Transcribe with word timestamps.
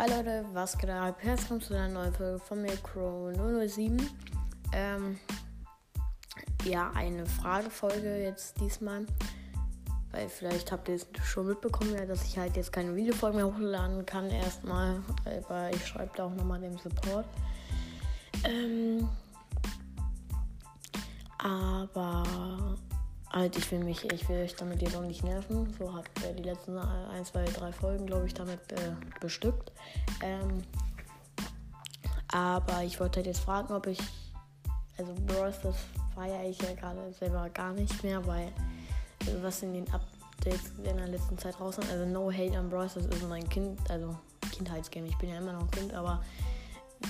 Hi 0.00 0.08
Leute, 0.08 0.46
was 0.54 0.78
geht 0.78 0.88
ab? 0.88 1.16
Herzlich 1.18 1.50
willkommen 1.50 1.60
zu 1.60 1.74
einer 1.74 1.88
neuen 1.88 2.14
Folge 2.14 2.38
von 2.38 2.62
Micro 2.62 3.32
007. 3.68 4.00
Ähm, 4.72 5.18
ja, 6.64 6.90
eine 6.94 7.26
Fragefolge 7.26 8.22
jetzt 8.22 8.58
diesmal. 8.62 9.04
Weil 10.10 10.30
vielleicht 10.30 10.72
habt 10.72 10.88
ihr 10.88 10.94
es 10.94 11.06
schon 11.22 11.48
mitbekommen, 11.48 11.94
ja, 11.94 12.06
dass 12.06 12.24
ich 12.24 12.38
halt 12.38 12.56
jetzt 12.56 12.72
keine 12.72 12.96
Videofolgen 12.96 13.36
mehr 13.36 13.46
hochladen 13.46 14.06
kann 14.06 14.30
erstmal. 14.30 15.02
Aber 15.46 15.68
ich 15.68 15.86
schreibe 15.86 16.12
da 16.16 16.24
auch 16.24 16.34
nochmal 16.34 16.60
dem 16.60 16.78
Support. 16.78 17.26
Ähm, 18.44 19.06
aber 21.36 22.22
halt, 23.40 23.56
ich 23.56 23.70
will 23.72 23.80
mich, 23.80 24.04
ich 24.12 24.28
will 24.28 24.42
euch 24.42 24.54
damit 24.54 24.82
jetzt 24.82 24.96
auch 24.96 25.02
nicht 25.02 25.24
nerven. 25.24 25.74
So 25.78 25.92
habt 25.92 26.10
ihr 26.22 26.32
die 26.32 26.42
letzten 26.42 26.78
1, 26.78 27.28
2, 27.32 27.44
3 27.44 27.72
Folgen, 27.72 28.06
glaube 28.06 28.26
ich, 28.26 28.34
damit 28.34 28.60
äh, 28.72 28.92
bestückt. 29.20 29.72
Ähm, 30.22 30.62
aber 32.32 32.84
ich 32.84 33.00
wollte 33.00 33.16
halt 33.16 33.26
jetzt 33.26 33.40
fragen, 33.40 33.74
ob 33.74 33.86
ich. 33.86 33.98
Also 34.98 35.14
Bros, 35.26 35.54
das 35.62 35.76
feiere 36.14 36.46
ich 36.46 36.60
ja 36.60 36.74
gerade 36.74 37.10
selber 37.14 37.48
gar 37.48 37.72
nicht 37.72 38.04
mehr, 38.04 38.24
weil 38.26 38.52
also 39.26 39.42
was 39.42 39.62
in 39.62 39.72
den 39.72 39.86
Updates 39.90 40.72
in 40.76 40.84
der 40.84 41.08
letzten 41.08 41.38
Zeit 41.38 41.58
raus 41.58 41.76
sind. 41.76 41.90
Also 41.90 42.04
No 42.04 42.30
Hate 42.30 42.58
on 42.58 42.68
Bros, 42.68 42.94
das 42.94 43.06
ist 43.06 43.26
mein 43.26 43.48
Kind, 43.48 43.78
also 43.90 44.14
Kindheitsgame. 44.52 45.06
Ich 45.06 45.16
bin 45.16 45.30
ja 45.30 45.38
immer 45.38 45.54
noch 45.54 45.62
ein 45.62 45.70
Kind, 45.70 45.94
aber 45.94 46.22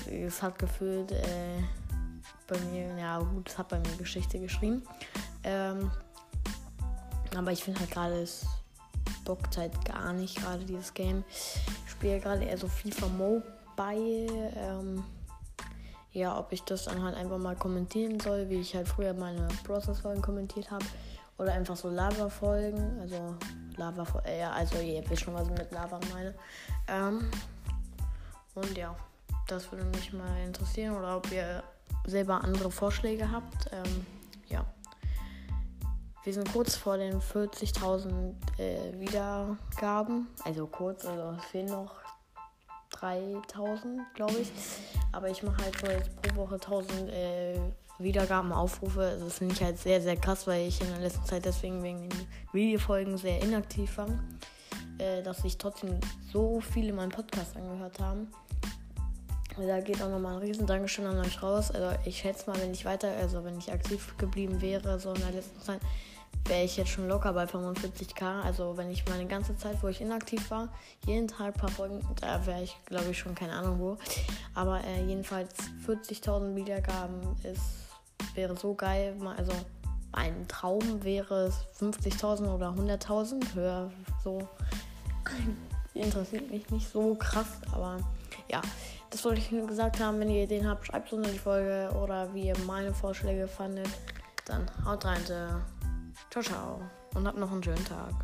es 0.09 0.41
hat 0.41 0.57
gefühlt 0.59 1.11
äh, 1.11 1.63
bei 2.47 2.59
mir, 2.71 2.97
ja 2.97 3.19
gut, 3.19 3.49
es 3.49 3.59
hat 3.59 3.69
bei 3.69 3.79
mir 3.81 3.97
Geschichte 3.99 4.39
geschrieben. 4.39 4.85
Ähm, 5.43 5.91
aber 7.37 7.53
ich 7.53 7.63
finde 7.65 7.81
halt 7.81 7.91
gerade, 7.91 8.23
es 8.23 8.47
bockt 9.25 9.57
halt 9.57 9.85
gar 9.85 10.13
nicht 10.13 10.37
gerade 10.37 10.65
dieses 10.65 10.93
Game. 10.95 11.25
Ich 11.87 11.93
spiele 11.93 12.21
gerade 12.21 12.45
eher 12.45 12.59
so 12.59 12.69
FIFA 12.69 13.09
Mobile. 13.09 14.53
Ähm, 14.57 15.05
ja, 16.13 16.37
ob 16.39 16.53
ich 16.53 16.63
das 16.65 16.85
dann 16.85 17.03
halt 17.03 17.17
einfach 17.17 17.39
mal 17.39 17.55
kommentieren 17.55 18.19
soll, 18.19 18.49
wie 18.49 18.61
ich 18.61 18.75
halt 18.75 18.89
früher 18.89 19.15
meine 19.15 19.47
Process-Folgen 19.65 20.23
kommentiert 20.23 20.71
habe. 20.71 20.85
Oder 21.39 21.53
einfach 21.53 21.77
so 21.77 21.89
Lava-Folgen. 21.89 23.01
Also 23.01 23.37
Lava, 23.77 24.05
äh, 24.27 24.41
ja, 24.41 24.51
also 24.51 24.79
ihr 24.79 25.09
wisst 25.09 25.23
schon, 25.23 25.35
was 25.35 25.49
ich 25.49 25.55
mit 25.57 25.71
Lava 25.71 26.01
meine. 26.13 26.35
Ähm, 26.89 27.31
und 28.55 28.77
ja, 28.77 28.95
das 29.47 29.71
würde 29.71 29.85
mich 29.85 30.13
mal 30.13 30.41
interessieren. 30.45 30.97
Oder 30.97 31.17
ob 31.17 31.31
ihr 31.31 31.63
selber 32.07 32.43
andere 32.43 32.71
Vorschläge 32.71 33.31
habt. 33.31 33.71
Ähm, 33.73 34.07
ja. 34.49 34.65
Wir 36.23 36.35
sind 36.35 36.53
kurz 36.53 36.77
vor 36.77 36.99
den 36.99 37.19
40.000 37.21 38.35
äh, 38.59 39.01
Wiedergaben. 39.01 40.29
Also 40.45 40.67
kurz, 40.67 41.07
also 41.07 41.37
es 41.39 41.45
fehlen 41.47 41.67
noch 41.67 41.95
3.000, 42.93 44.01
glaube 44.15 44.35
ich. 44.39 44.53
Aber 45.13 45.31
ich 45.31 45.43
mache 45.43 45.65
halt 45.65 45.79
so 45.79 45.87
jetzt 45.87 46.11
pro 46.21 46.43
Woche 46.43 46.55
1000 46.57 47.09
äh, 47.09 47.61
Wiedergaben, 47.99 48.53
Aufrufe. 48.53 49.17
Das 49.19 49.39
finde 49.39 49.55
ich 49.55 49.63
halt 49.63 49.79
sehr, 49.79 50.03
sehr 50.03 50.17
krass, 50.17 50.47
weil 50.47 50.69
ich 50.69 50.81
in 50.83 50.89
der 50.89 51.01
letzten 51.01 51.25
Zeit 51.25 51.45
deswegen 51.45 51.83
wegen 51.83 52.09
den 52.09 52.29
Videofolgen 52.53 53.17
sehr 53.17 53.41
inaktiv 53.43 53.97
war. 53.97 54.09
Äh, 54.99 55.23
dass 55.23 55.39
sich 55.39 55.57
trotzdem 55.57 55.99
so 56.31 56.61
viele 56.61 56.93
meinen 56.93 57.11
Podcast 57.11 57.57
angehört 57.57 57.99
haben. 57.99 58.29
Da 59.67 59.81
geht 59.81 60.03
auch 60.03 60.09
nochmal 60.09 60.37
ein 60.37 60.43
riesen 60.43 60.67
Dankeschön 60.67 61.07
an 61.07 61.19
euch 61.19 61.43
raus. 61.43 61.71
Also 61.71 61.97
ich 62.05 62.19
schätze 62.19 62.51
mal, 62.51 62.61
wenn 62.61 62.73
ich 62.73 62.85
weiter, 62.85 63.13
also 63.21 63.45
wenn 63.45 63.59
ich 63.59 63.73
aktiv 63.73 64.15
geblieben 64.19 64.61
wäre, 64.61 64.99
so 64.99 65.13
in 65.13 65.21
der 65.21 65.33
letzten 65.33 65.61
Zeit, 65.61 65.81
wäre 66.47 66.65
ich 66.65 66.77
jetzt 66.77 66.91
schon 66.91 67.09
locker 67.09 67.33
bei 67.33 67.45
45k. 67.45 68.43
Also 68.43 68.77
wenn 68.77 68.91
ich 68.91 69.07
meine 69.09 69.27
ganze 69.27 69.57
Zeit, 69.57 69.83
wo 69.83 69.89
ich 69.89 70.01
inaktiv 70.01 70.51
war, 70.51 70.69
jeden 71.07 71.29
Tag 71.29 71.47
ein 71.49 71.53
paar 71.53 71.69
Folgen, 71.71 72.01
da 72.21 72.45
wäre 72.47 72.63
ich, 72.63 72.77
glaube 72.87 73.11
ich, 73.11 73.19
schon 73.19 73.35
keine 73.35 73.53
Ahnung 73.53 73.79
wo. 73.79 73.99
Aber 74.55 74.83
äh, 74.85 75.05
jedenfalls 75.05 75.55
40.000 75.87 76.55
Wiedergaben 76.57 77.21
ist, 77.43 77.63
wäre 78.35 78.57
so 78.57 78.75
geil. 78.75 79.15
Also 79.37 79.53
mein 80.13 80.49
Traum 80.49 81.05
wäre 81.05 81.47
es 81.47 81.55
50.000 81.81 82.53
oder 82.53 82.71
100.000. 82.71 83.55
Höher 83.55 83.91
so. 84.25 84.49
Interessiert 85.95 86.51
mich 86.51 86.69
nicht 86.71 86.91
so 86.91 87.15
krass, 87.15 87.59
aber 87.73 87.99
ja. 88.51 88.63
Das 89.11 89.25
wollte 89.25 89.41
ich 89.41 89.51
nur 89.51 89.67
gesagt 89.67 90.01
haben. 90.01 90.21
Wenn 90.21 90.31
ihr 90.31 90.45
Ideen 90.45 90.69
habt, 90.69 90.87
schreibt 90.87 91.09
es 91.09 91.13
unter 91.13 91.31
die 91.31 91.39
Folge 91.39 91.91
oder 92.01 92.33
wie 92.33 92.47
ihr 92.47 92.59
meine 92.67 92.95
Vorschläge 92.95 93.49
fandet. 93.49 93.89
Dann 94.47 94.67
haut 94.85 95.05
rein. 95.05 95.21
Ciao, 96.31 96.43
ciao. 96.43 96.81
Und 97.15 97.27
habt 97.27 97.39
noch 97.39 97.51
einen 97.51 97.63
schönen 97.63 97.85
Tag. 97.85 98.15